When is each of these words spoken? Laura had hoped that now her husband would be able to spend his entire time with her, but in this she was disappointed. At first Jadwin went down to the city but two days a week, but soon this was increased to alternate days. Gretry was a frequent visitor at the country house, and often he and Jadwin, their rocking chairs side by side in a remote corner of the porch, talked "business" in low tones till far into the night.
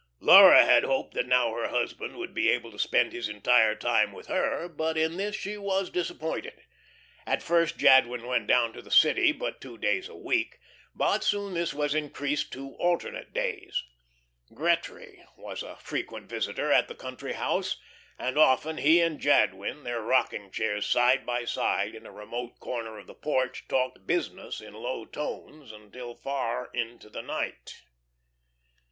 Laura 0.19 0.65
had 0.65 0.83
hoped 0.83 1.13
that 1.13 1.27
now 1.27 1.53
her 1.53 1.67
husband 1.67 2.15
would 2.17 2.33
be 2.33 2.49
able 2.49 2.71
to 2.71 2.79
spend 2.79 3.13
his 3.13 3.29
entire 3.29 3.75
time 3.75 4.11
with 4.11 4.25
her, 4.25 4.67
but 4.67 4.97
in 4.97 5.15
this 5.17 5.35
she 5.35 5.59
was 5.59 5.91
disappointed. 5.91 6.63
At 7.27 7.43
first 7.43 7.77
Jadwin 7.77 8.25
went 8.25 8.47
down 8.47 8.73
to 8.73 8.81
the 8.81 8.89
city 8.89 9.31
but 9.31 9.61
two 9.61 9.77
days 9.77 10.09
a 10.09 10.15
week, 10.15 10.59
but 10.95 11.23
soon 11.23 11.53
this 11.53 11.71
was 11.75 11.93
increased 11.93 12.51
to 12.53 12.73
alternate 12.79 13.31
days. 13.31 13.83
Gretry 14.51 15.21
was 15.37 15.61
a 15.61 15.75
frequent 15.77 16.27
visitor 16.27 16.71
at 16.71 16.87
the 16.87 16.95
country 16.95 17.33
house, 17.33 17.79
and 18.17 18.39
often 18.39 18.77
he 18.77 19.01
and 19.01 19.19
Jadwin, 19.19 19.83
their 19.83 20.01
rocking 20.01 20.49
chairs 20.49 20.87
side 20.87 21.27
by 21.27 21.45
side 21.45 21.93
in 21.93 22.07
a 22.07 22.11
remote 22.11 22.59
corner 22.59 22.97
of 22.97 23.05
the 23.05 23.13
porch, 23.13 23.67
talked 23.67 24.07
"business" 24.07 24.61
in 24.61 24.73
low 24.73 25.05
tones 25.05 25.71
till 25.93 26.15
far 26.15 26.71
into 26.73 27.07
the 27.07 27.21
night. 27.21 27.83